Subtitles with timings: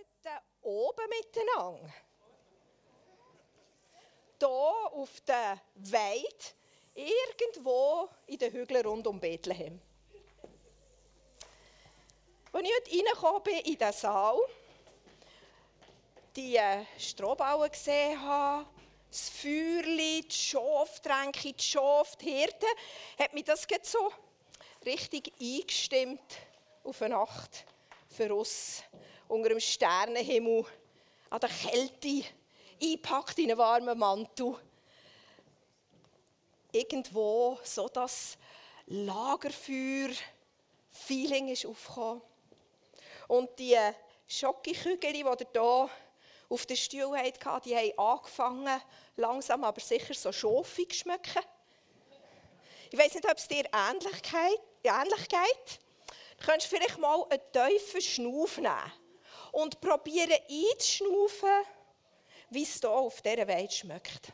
[0.00, 1.92] guten oben miteinander.
[4.38, 6.24] Hier auf der Weide,
[6.94, 9.80] irgendwo in den Hügeln rund um Bethlehem.
[12.52, 14.38] Als ich heute reingekommen bin in den Saal,
[16.34, 16.58] die
[16.98, 18.66] Strohbauen gesehen habe,
[19.10, 22.68] das Feuerli, die Schaftränke, die Schafe, die Hirten,
[23.18, 24.12] hat mich das so
[24.86, 26.38] richtig eingestimmt
[26.84, 27.66] auf eine Nacht
[28.08, 28.82] für uns
[29.30, 30.64] unter dem Sternenhimmel,
[31.30, 32.24] an der Kälte,
[32.82, 34.56] eingepackt in einen warmen Mantel.
[36.72, 38.36] Irgendwo so das
[38.86, 42.22] Lagerfeuer-Feeling ist aufgekommen.
[43.28, 43.76] Und die
[44.26, 45.90] Schokokügel, die ihr hier
[46.48, 48.82] auf der Stuhl hatte, die haben angefangen,
[49.16, 51.44] langsam aber sicher so schofig zu schmecken.
[52.90, 54.42] Ich weiß nicht, ob es dir ähnlich geht.
[54.82, 58.99] Du könntest vielleicht mal einen tiefen Schnuff nehmen
[59.52, 61.64] und probieren einzuschnaufen,
[62.50, 64.32] wie es hier auf dieser Welt schmeckt.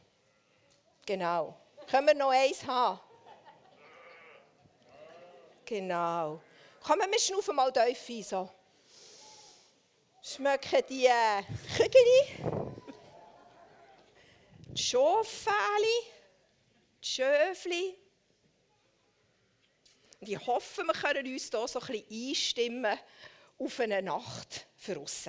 [1.05, 1.59] Genau.
[1.89, 3.01] Können wir noch eins haben?
[5.65, 6.41] Genau.
[6.81, 8.23] Kommen wir schnaufen mal tief ein.
[8.23, 8.51] So.
[10.23, 11.43] Schmecken die äh,
[11.77, 12.63] Kügel,
[14.69, 15.53] die Schafäli,
[17.03, 17.99] die Schöfli.
[20.21, 22.99] Und ich hoffe, wir können uns hier so ein bisschen einstimmen
[23.59, 25.29] auf eine Nacht für uns.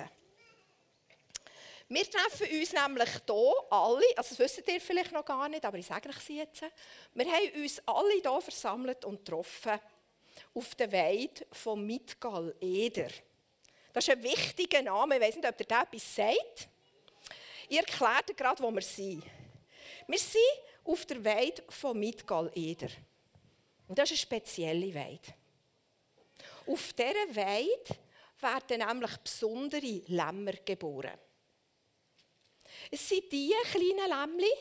[1.88, 5.78] Wir treffen uns nämlich hier alle, also das wisst ihr vielleicht noch gar nicht, aber
[5.78, 6.62] ich sage euch jetzt.
[7.14, 9.80] Wir haben uns alle hier versammelt und getroffen
[10.54, 13.08] auf der Weide von Midgal Eder.
[13.92, 16.68] Das ist ein wichtiger Name, ich weiß nicht, ob ihr das etwas sagt.
[17.68, 19.24] Ich erkläre gerade, wo wir sind.
[20.06, 20.42] Wir sind
[20.84, 22.90] auf der Weide von Midgal Eder.
[23.88, 25.34] Und das ist eine spezielle Weide.
[26.66, 27.98] Auf dieser Weide
[28.40, 31.18] werden nämlich besondere Lämmer geboren.
[32.90, 34.58] Es sind die kleinen Lämmchen,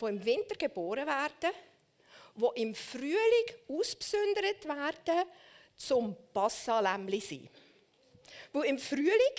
[0.00, 1.54] die im Winter geboren werden,
[2.34, 5.28] die im Frühling ausbesondert werden
[5.76, 7.48] zum Passa-Lämmchen sein.
[8.52, 9.36] Weil im Frühling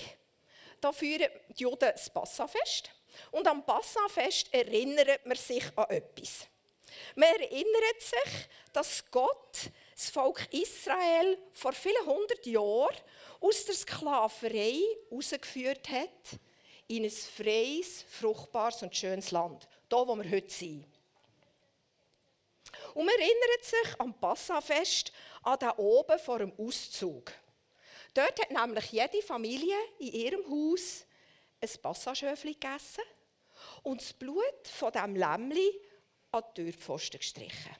[0.84, 2.90] da führen die Juden das Passafest
[3.30, 6.46] und am Passafest erinnert man sich an etwas.
[7.14, 12.96] Man erinnert sich, dass Gott das Volk Israel vor vielen hundert Jahren
[13.44, 16.40] aus der Sklaverei herausgeführt hat
[16.88, 19.68] in ein freies, fruchtbares und schönes Land.
[19.88, 20.86] Da, wo wir heute sind.
[22.94, 25.12] Und man erinnert sich am Passafest
[25.42, 27.32] an da oben vor dem Auszug.
[28.14, 31.04] Dort hat nämlich jede Familie in ihrem Haus
[31.60, 33.04] ein Passaschöfli gegessen
[33.82, 35.80] und das Blut von dem Lämmli
[36.32, 37.76] an die Türpfosten gestrichen.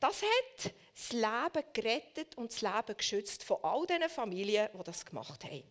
[0.00, 0.72] Das hat
[1.02, 5.64] das Leben gerettet und das Leben geschützt von all diesen Familien, die das gemacht haben.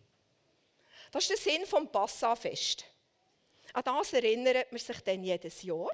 [1.11, 2.85] Das ist der Sinn des Passafest.
[3.73, 5.91] An das erinnert man sich dann jedes Jahr.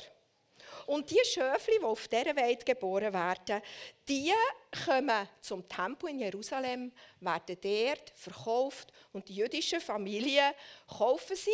[0.88, 3.62] Und die Schöfli, die auf dieser Welt geboren werden,
[4.08, 4.32] die
[4.86, 10.54] kommen zum Tempel in Jerusalem, werden dort verkauft und die jüdischen Familien
[10.88, 11.52] kaufen sie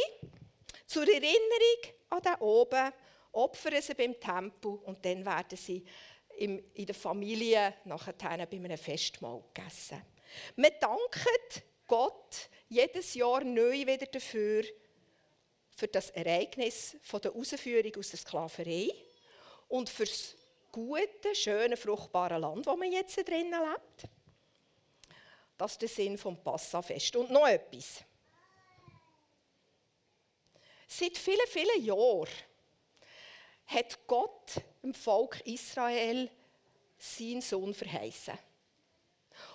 [0.86, 2.92] zur Erinnerung an den oben,
[3.32, 5.86] opfern sie beim Tempel und dann werden sie
[6.38, 10.02] in der Familie nachher bei einem Festmahl gegessen.
[10.56, 14.64] Wir danken Gott jedes Jahr neu wieder dafür,
[15.76, 18.90] für das Ereignis von der Ausführung aus der Sklaverei
[19.70, 20.36] und für das
[20.72, 24.10] gute, schöne, fruchtbare Land, wo man jetzt drinnen lebt.
[25.58, 27.16] Das ist der Sinn vom Passafest.
[27.16, 28.04] Und noch etwas.
[30.88, 32.28] Seit vielen, vielen Jahren
[33.66, 36.30] hat Gott dem Volk Israel
[36.98, 38.38] seinen Sohn verheißen.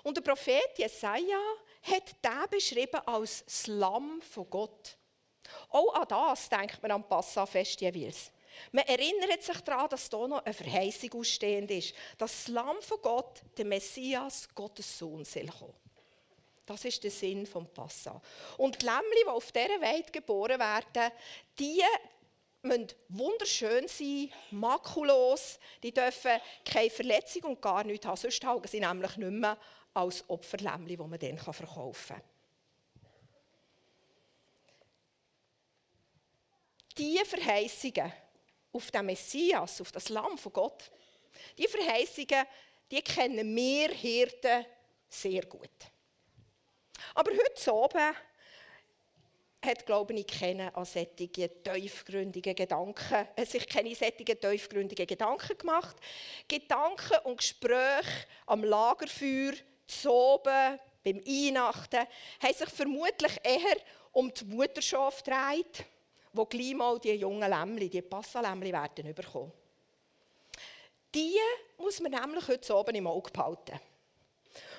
[0.02, 1.41] Und der Prophet Jesaja
[1.82, 4.96] hat den beschrieben als das Lamm von Gott.
[5.70, 8.30] Auch an das denkt man am Passafest jeweils.
[8.72, 13.00] Man erinnert sich daran, dass hier noch eine Verheißung ausstehend ist, dass das Lamm von
[13.00, 15.75] Gott, der Messias, Gottes Sohn, soll kommen.
[16.66, 18.20] Das ist der Sinn vom Passa.
[18.58, 21.12] Und die Lämmchen, die auf dieser Welt geboren werden,
[21.58, 21.82] die
[22.62, 28.81] müssen wunderschön sein, makellos, die dürfen keine Verletzung und gar nichts haben, sonst taugen sie
[28.81, 29.58] nämlich nicht mehr
[29.94, 32.22] als Opferlämmchen, die man dann verkaufen kann.
[36.96, 38.12] Diese Verheißungen
[38.72, 40.90] auf den Messias, auf das Lamm von Gott,
[41.56, 42.44] diese Verheißungen,
[42.90, 44.66] die kennen wir Hirten
[45.08, 45.70] sehr gut.
[47.14, 48.14] Aber heute oben
[49.64, 55.96] hat, glaube ich, keine an tiefgründigen Gedanken, sich keine solchen tiefgründigen Gedanken gemacht.
[56.46, 59.55] Gedanken und Gespräche am Lagerfeuer,
[59.87, 62.06] zu oben, beim Einachten,
[62.43, 63.76] haben sich vermutlich eher
[64.12, 65.84] um die Mutterschafe gedreht,
[66.32, 69.52] wo gleich mal die jungen Lämmli, die Passalämmli werden bekommen.
[71.14, 71.38] Die
[71.78, 73.81] muss man nämlich heute oben im Auge behalten.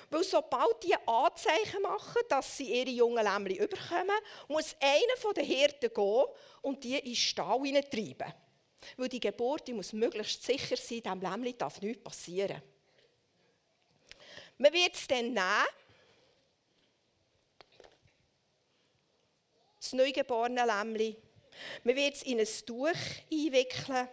[0.09, 4.17] Weil sobald die Anzeichen machen, dass sie ihre jungen Lämmli überkommen,
[4.47, 6.25] muss einer der Hirten gehen
[6.61, 8.33] und die in den Stall hineintreiben.
[8.97, 12.61] Weil die Geburt die muss möglichst sicher sein, dem Lämmli darf nichts passieren.
[14.57, 15.65] Man wird es dann nehmen,
[19.79, 21.15] das neugeborene Lämmli,
[21.83, 22.87] man wird es in ein Tuch
[23.31, 24.07] einwickeln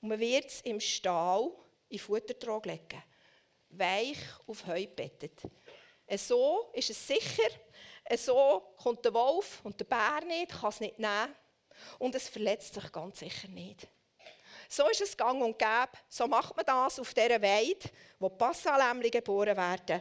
[0.00, 1.50] und man wird es im Stall
[1.90, 3.02] in Futtertrog legen.
[3.70, 5.40] Weich auf Heu bettet.
[6.16, 7.50] So ist es sicher,
[8.16, 11.34] so kommt der Wolf und der Bär nicht, kann es nicht nehmen
[11.98, 13.86] und es verletzt sich ganz sicher nicht.
[14.68, 15.90] So ist es gang und gäbe.
[16.08, 20.00] So macht man das auf dieser Weide, wo Passalämmchen geboren werden,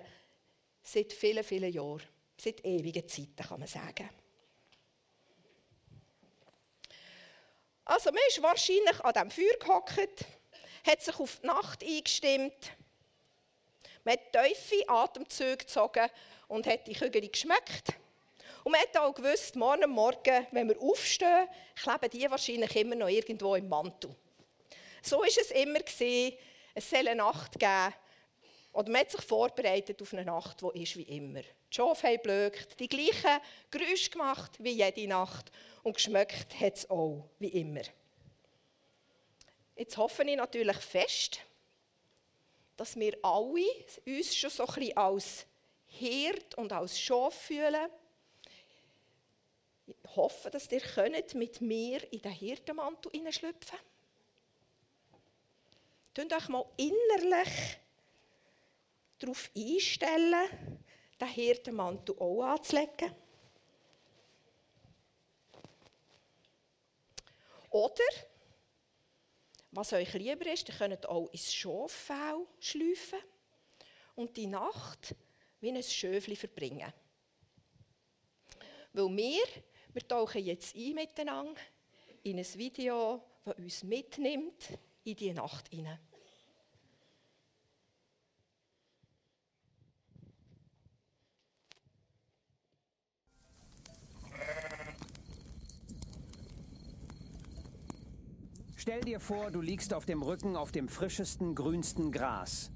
[0.82, 2.04] seit vielen, vielen Jahren.
[2.40, 4.10] Seit ewigen Zeiten, kann man sagen.
[7.84, 10.26] Also, man ist wahrscheinlich an diesem Feuer gehockt,
[10.86, 12.72] hat sich auf die Nacht eingestimmt,
[14.04, 16.08] man hat tiefe Atemzüge gezogen
[16.48, 17.94] und hat die Kügel geschmeckt.
[18.64, 23.08] Und man hat auch gewusst, morgen Morgen, wenn wir aufstehen, kleben die wahrscheinlich immer noch
[23.08, 24.16] irgendwo im Mantel.
[25.02, 25.80] So war es immer.
[26.74, 27.94] Es soll eine Nacht geben.
[28.74, 31.42] Oder man hat sich vorbereitet auf eine Nacht, die ist wie immer.
[31.42, 33.42] Die Schafe haben blökt, die gleichen
[33.72, 35.52] Geräusche gemacht wie jede Nacht.
[35.84, 37.82] Und geschmeckt hat es auch, wie immer.
[39.80, 41.40] Jetzt hoffe ich natürlich fest,
[42.76, 43.64] dass wir alle
[44.06, 45.46] uns schon so ein als
[45.88, 47.90] Hirt und als Schaf fühlen.
[49.88, 53.80] Ich hoffe, dass ihr könnt mit mir in den Hirtenmantel hineinschlüpfen
[56.14, 56.34] könnt.
[56.34, 57.78] euch mal innerlich
[59.18, 60.84] darauf einstellen,
[61.22, 63.16] den Hirtenmantel auch anzulegen.
[67.70, 68.04] Oder
[69.72, 73.20] was euch lieber ist, ihr könnt auch ins Schaffell schleifen
[74.16, 75.16] und die Nacht
[75.60, 76.92] wie ein Schöfli verbringen.
[78.94, 79.46] Weil wir,
[79.94, 81.62] wir tauchen jetzt ein miteinander
[82.24, 86.00] in ein Video, das uns mitnimmt in die Nacht hinein.
[98.82, 102.72] Stell dir vor, du liegst auf dem Rücken auf dem frischesten, grünsten Gras.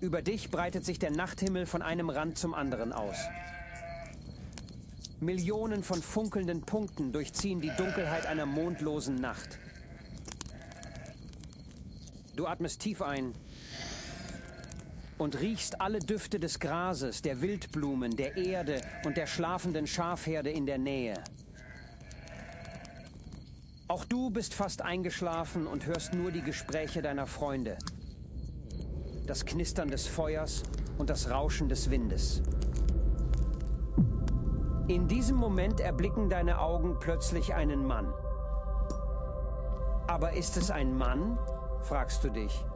[0.00, 3.14] Über dich breitet sich der Nachthimmel von einem Rand zum anderen aus.
[5.20, 9.56] Millionen von funkelnden Punkten durchziehen die Dunkelheit einer mondlosen Nacht.
[12.34, 13.34] Du atmest tief ein
[15.16, 20.66] und riechst alle Düfte des Grases, der Wildblumen, der Erde und der schlafenden Schafherde in
[20.66, 21.14] der Nähe.
[23.88, 27.78] Auch du bist fast eingeschlafen und hörst nur die Gespräche deiner Freunde.
[29.26, 30.62] Das Knistern des Feuers
[30.98, 32.42] und das Rauschen des Windes.
[34.88, 38.12] In diesem Moment erblicken deine Augen plötzlich einen Mann.
[40.06, 41.38] Aber ist es ein Mann?
[41.80, 42.66] fragst du dich.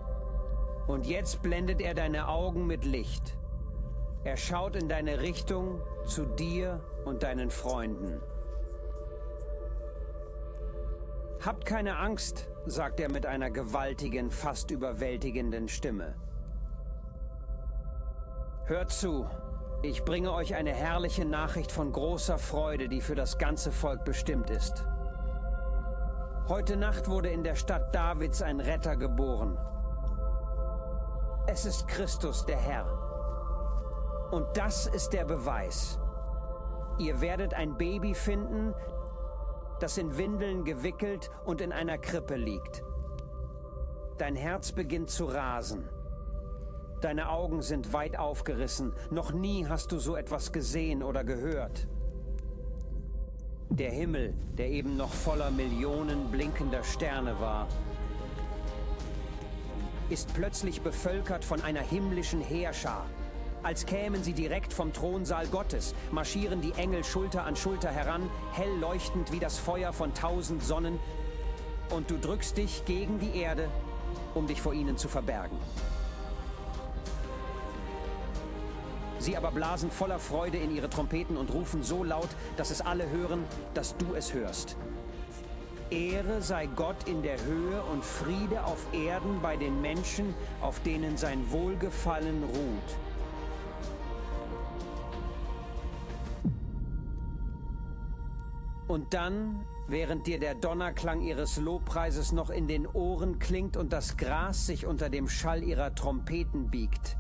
[0.87, 3.37] Und jetzt blendet er deine Augen mit Licht.
[4.25, 8.21] Er schaut in deine Richtung, zu dir und deinen Freunden.
[11.45, 16.15] Habt keine Angst, sagt er mit einer gewaltigen, fast überwältigenden Stimme.
[18.67, 19.29] Hört zu,
[19.83, 24.51] ich bringe euch eine herrliche Nachricht von großer Freude, die für das ganze Volk bestimmt
[24.51, 24.87] ist.
[26.47, 29.59] Heute Nacht wurde in der Stadt Davids ein Retter geboren.
[31.49, 32.87] Es ist Christus, der Herr.
[34.31, 35.99] Und das ist der Beweis.
[36.99, 38.75] Ihr werdet ein Baby finden,
[39.83, 42.85] das in Windeln gewickelt und in einer Krippe liegt.
[44.17, 45.89] Dein Herz beginnt zu rasen.
[47.01, 48.93] Deine Augen sind weit aufgerissen.
[49.11, 51.89] Noch nie hast du so etwas gesehen oder gehört.
[53.71, 57.67] Der Himmel, der eben noch voller Millionen blinkender Sterne war,
[60.11, 63.07] ist plötzlich bevölkert von einer himmlischen Heerschar.
[63.63, 68.77] Als kämen sie direkt vom Thronsaal Gottes, marschieren die Engel Schulter an Schulter heran, hell
[68.81, 70.99] leuchtend wie das Feuer von tausend Sonnen,
[71.91, 73.69] und du drückst dich gegen die Erde,
[74.35, 75.59] um dich vor ihnen zu verbergen.
[79.21, 83.09] Sie aber blasen voller Freude in ihre Trompeten und rufen so laut, dass es alle
[83.11, 84.77] hören, dass du es hörst.
[85.91, 91.17] Ehre sei Gott in der Höhe und Friede auf Erden bei den Menschen, auf denen
[91.17, 92.97] sein Wohlgefallen ruht.
[98.93, 104.19] Und dann, während dir der Donnerklang ihres Lobpreises noch in den Ohren klingt und das
[104.19, 107.17] Gras sich unter dem Schall ihrer Trompeten biegt,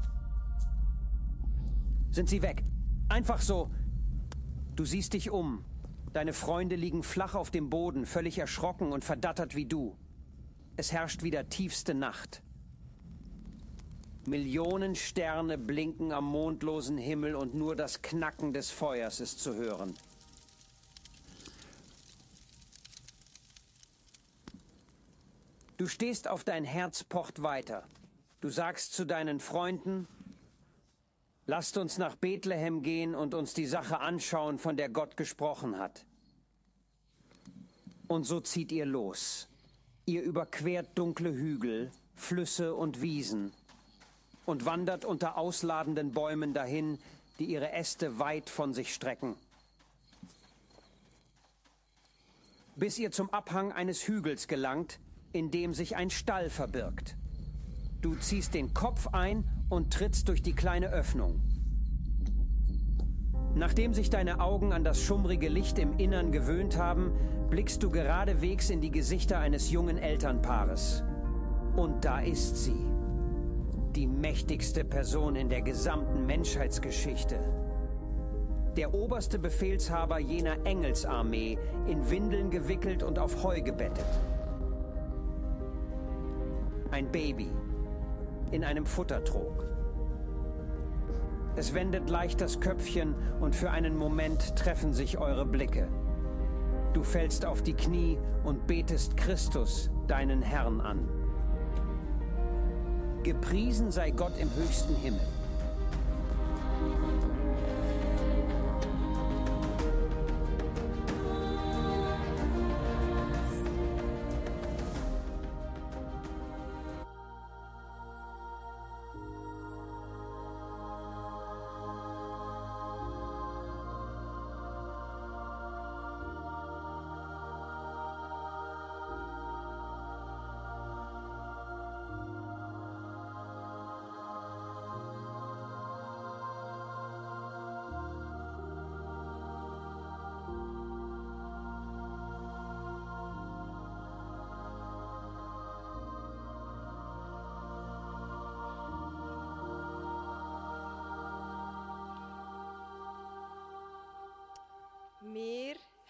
[2.10, 2.62] sind sie weg.
[3.08, 3.70] Einfach so.
[4.76, 5.64] Du siehst dich um.
[6.12, 9.96] Deine Freunde liegen flach auf dem Boden, völlig erschrocken und verdattert wie du.
[10.76, 12.42] Es herrscht wieder tiefste Nacht.
[14.26, 19.94] Millionen Sterne blinken am mondlosen Himmel und nur das Knacken des Feuers ist zu hören.
[25.82, 27.82] Du stehst auf dein Herz pocht weiter.
[28.40, 30.06] Du sagst zu deinen Freunden,
[31.46, 36.06] lasst uns nach Bethlehem gehen und uns die Sache anschauen, von der Gott gesprochen hat.
[38.06, 39.48] Und so zieht ihr los.
[40.06, 43.50] Ihr überquert dunkle Hügel, Flüsse und Wiesen
[44.46, 47.00] und wandert unter ausladenden Bäumen dahin,
[47.40, 49.34] die ihre Äste weit von sich strecken.
[52.76, 55.00] Bis ihr zum Abhang eines Hügels gelangt,
[55.32, 57.16] in dem sich ein Stall verbirgt.
[58.00, 61.40] Du ziehst den Kopf ein und trittst durch die kleine Öffnung.
[63.54, 67.12] Nachdem sich deine Augen an das schummrige Licht im Innern gewöhnt haben,
[67.50, 71.04] blickst du geradewegs in die Gesichter eines jungen Elternpaares.
[71.76, 72.86] Und da ist sie.
[73.94, 77.38] Die mächtigste Person in der gesamten Menschheitsgeschichte.
[78.76, 84.06] Der oberste Befehlshaber jener Engelsarmee, in Windeln gewickelt und auf Heu gebettet.
[86.92, 87.50] Ein Baby
[88.50, 89.64] in einem Futtertrog.
[91.56, 95.88] Es wendet leicht das Köpfchen und für einen Moment treffen sich eure Blicke.
[96.92, 101.08] Du fällst auf die Knie und betest Christus, deinen Herrn, an.
[103.22, 105.26] Gepriesen sei Gott im höchsten Himmel.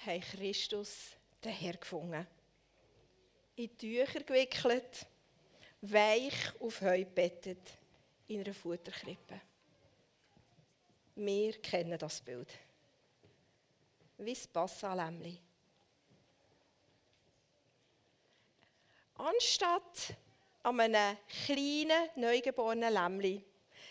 [0.07, 1.11] Haben Christus,
[1.45, 2.27] den Herr, gefunden.
[3.57, 5.07] In Tücher gewickelt,
[5.83, 7.79] weich auf Heu bettet,
[8.29, 9.41] in einer Futterkrippe.
[11.15, 12.49] Wir kennen das Bild.
[14.19, 15.39] Wie das Passalämmli.
[19.15, 20.17] Anstatt
[20.63, 23.45] an einem kleinen, neugeborenen Lämmli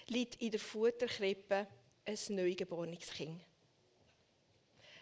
[0.07, 1.67] liegt in der Futterkrippe
[2.05, 3.41] ein neugeborenes Kind.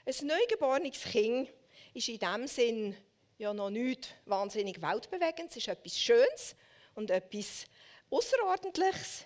[0.05, 1.49] Ein neugeborenes Kind
[1.93, 2.95] ist in dem Sinn
[3.37, 5.49] ja noch nicht wahnsinnig weltbewegend.
[5.49, 6.55] Es ist etwas Schönes
[6.95, 7.65] und etwas
[8.09, 9.25] Außerordentliches.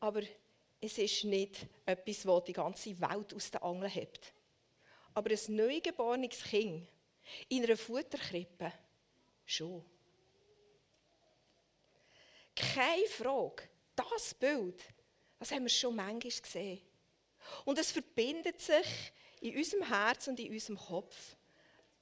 [0.00, 0.22] Aber
[0.80, 4.32] es ist nicht etwas, das die ganze Welt aus den Angeln hebt.
[5.14, 6.86] Aber ein neugeborenes Kind
[7.48, 8.72] in einer Futterkrippe
[9.44, 9.84] schon.
[12.54, 14.82] Keine Frage, das Bild,
[15.38, 16.80] das haben wir schon manchmal gesehen.
[17.64, 21.36] Und es verbindet sich in unserem Herz und in unserem Kopf.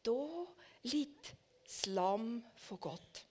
[0.02, 0.46] Da
[0.82, 1.34] liegt
[1.64, 3.26] das Lamm von Gott.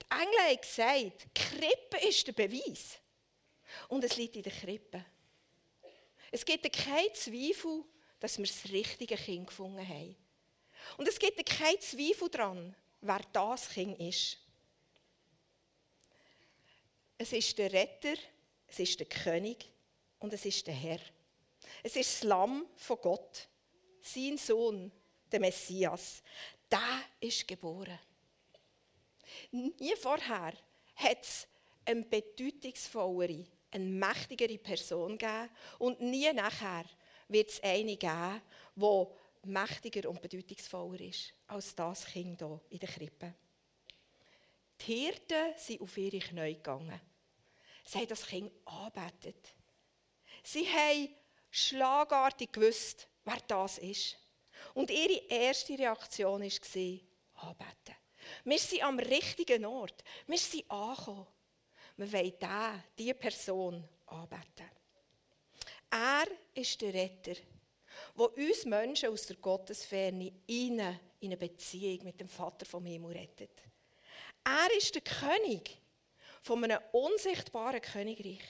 [0.00, 2.98] Die Engel haben gesagt, die Krippe ist der Beweis.
[3.88, 5.04] Und es liegt in der Krippe.
[6.30, 7.84] Es gibt keinen Zweifel,
[8.20, 10.16] dass wir das richtige Kind gefunden haben.
[10.96, 14.38] Und es gibt keinen Zweifel daran, wer das Kind ist.
[17.18, 18.14] Es ist der Retter,
[18.66, 19.71] es ist der König,
[20.22, 21.00] und es ist der Herr.
[21.82, 23.48] Es ist das Lamm von Gott,
[24.00, 24.90] sein Sohn,
[25.30, 26.22] der Messias.
[26.70, 27.98] Der ist geboren.
[29.50, 30.52] Nie vorher
[30.94, 31.46] hat es
[31.84, 36.84] eine bedeutungsvollere, eine mächtigere Person gegeben und nie nachher
[37.28, 38.42] wird es eine geben,
[38.76, 39.06] die
[39.44, 43.34] mächtiger und bedeutungsvoller ist als das Kind hier in der Krippe.
[44.80, 47.00] Die Hirten sind auf ihre Knie gegangen.
[47.84, 49.54] Sie haben das Kind angebetet.
[50.42, 51.14] Sie haben
[51.50, 54.16] schlagartig gewusst, wer das ist.
[54.74, 57.96] Und ihre erste Reaktion war, anbeten.
[58.44, 60.02] Wir sind am richtigen Ort.
[60.26, 61.26] Wir sind angekommen.
[61.96, 64.70] Wir wollen diese, diese Person anbeten.
[65.90, 67.34] Er ist der Retter,
[68.16, 73.62] der uns Menschen aus der Gottesferne in eine Beziehung mit dem Vater vom Himmel rettet.
[74.44, 75.78] Er ist der König
[76.40, 78.40] von einem unsichtbaren Königreich.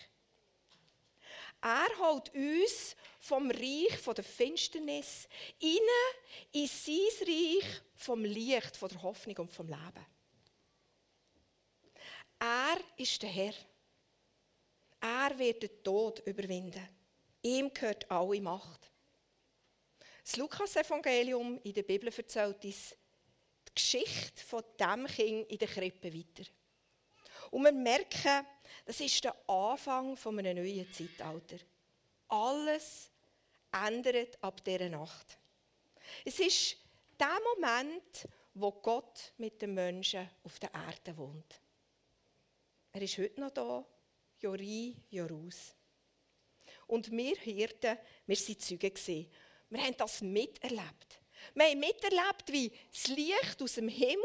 [1.62, 5.28] Er holt uns vom Reich von der Finsternis
[5.62, 5.78] rein
[6.50, 10.07] in sein Reich vom Licht, von der Hoffnung und vom Leben.
[12.40, 13.54] Er ist der Herr.
[15.00, 16.88] Er wird den Tod überwinden.
[17.42, 18.90] Ihm gehört alle Macht.
[20.25, 22.97] Das Lukas-Evangelium in der Bibel erzählt uns
[23.69, 26.50] die Geschichte von dem Kind in der Krippe weiter.
[27.52, 28.47] Und wir merken,
[28.85, 31.59] das ist der Anfang eines neuen Zeitalter.
[32.29, 33.11] Alles
[33.73, 35.38] ändert ab dieser Nacht.
[36.25, 36.76] Es ist
[37.19, 41.61] der Moment, wo Gott mit den Menschen auf der Erde wohnt.
[42.93, 43.85] Er ist heute noch da,
[44.41, 45.75] Jahr ein, Jahr aus.
[46.87, 49.31] Und wir Hirten, wir waren Zeugen.
[49.71, 51.21] Wir haben das miterlebt.
[51.55, 54.25] Wir haben miterlebt, wie das Licht aus dem Himmel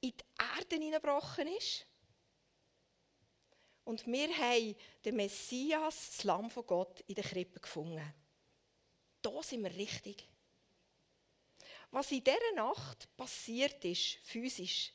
[0.00, 0.24] in die
[0.56, 1.86] Erde hineingebrochen ist.
[3.88, 8.04] Und wir haben den Messias, das Lamm von Gott, in der Krippe gefunden.
[9.22, 10.28] Da sind wir richtig.
[11.90, 14.92] Was in dieser Nacht passiert ist, physisch,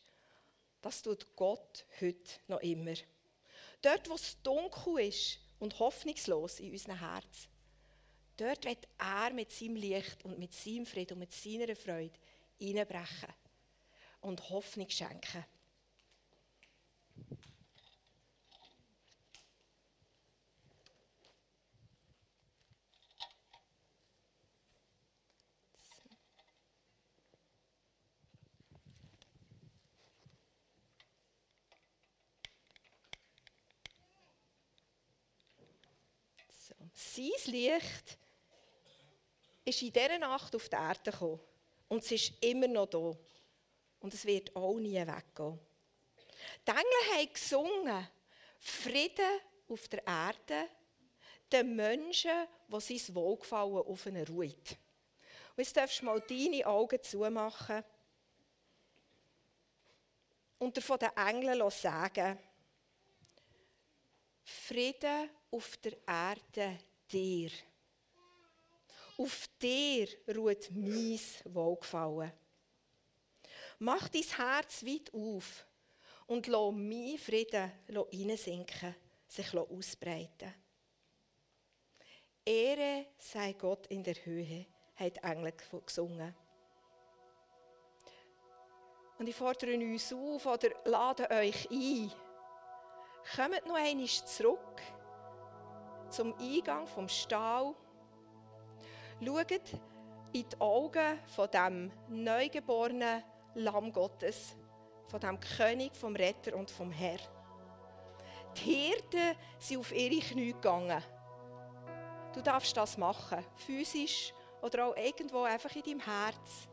[0.79, 2.93] das tut Gott heute noch immer.
[3.81, 7.47] Dort, wo es dunkel ist und hoffnungslos in unserem Herz,
[8.37, 12.19] dort wird er mit seinem Licht und mit seinem Frieden und mit seiner Freude
[12.59, 13.33] hineinbrechen
[14.21, 15.45] und Hoffnung schenken.
[36.93, 38.17] Sein Licht
[39.65, 41.39] ist in dieser Nacht auf die Erde gekommen.
[41.87, 43.15] Und es ist immer noch da.
[43.99, 45.59] Und es wird auch nie weggehen.
[46.67, 48.07] Die Engel haben gesungen,
[48.59, 50.69] Frieden auf der Erde,
[51.51, 54.77] den Menschen, die sein Wohlgefallen auf ihnen ruht.
[55.55, 57.83] Und jetzt darfst du mal deine Augen zumachen
[60.57, 62.39] und dir von den Engeln sagen,
[64.43, 66.79] Frieden auf der Erde
[67.11, 67.51] dir.
[69.17, 72.31] Auf dir ruht mein Wohlgefallen.
[73.79, 75.65] Mach dein Herz weit auf
[76.27, 78.95] und lass mein Frieden hineinsinken,
[79.27, 80.53] sich ausbreiten.
[82.45, 85.53] Ehre sei Gott in der Höhe, hat Engel
[85.85, 86.35] gesungen.
[89.17, 92.11] Und ich fordere uns auf oder lade euch ein,
[93.35, 94.81] kommt noch einmal zurück
[96.09, 97.73] zum Eingang vom Stall.
[99.23, 103.23] Schaut in die Augen von dem neugeborenen
[103.55, 104.55] Lamm Gottes,
[105.07, 107.19] von dem König, vom Retter und vom Herr.
[108.57, 111.01] Die Hirten sind auf ihre Knie gegangen.
[112.33, 116.67] Du darfst das machen, physisch oder auch irgendwo einfach in deinem Herz.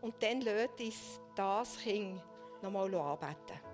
[0.00, 2.22] Und dann lädt uns das Kind
[2.62, 3.69] nochmal anbeten.